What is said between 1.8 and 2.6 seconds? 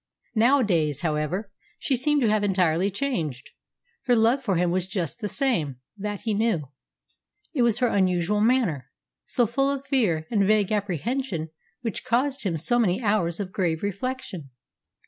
seemed to have